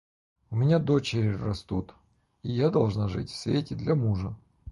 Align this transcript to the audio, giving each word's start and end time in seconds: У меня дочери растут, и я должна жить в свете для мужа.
У 0.49 0.55
меня 0.55 0.79
дочери 0.79 1.27
растут, 1.27 1.93
и 2.41 2.51
я 2.51 2.71
должна 2.71 3.07
жить 3.07 3.29
в 3.29 3.35
свете 3.37 3.75
для 3.75 3.93
мужа. 3.93 4.35